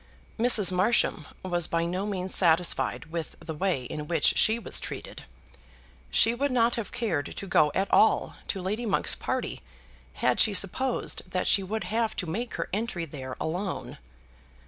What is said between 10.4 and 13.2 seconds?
supposed that she would have to make her entry